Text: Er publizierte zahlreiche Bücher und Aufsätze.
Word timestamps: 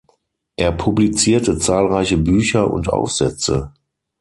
Er 0.55 0.71
publizierte 0.71 1.59
zahlreiche 1.59 2.17
Bücher 2.17 2.71
und 2.73 2.89
Aufsätze. 2.89 3.71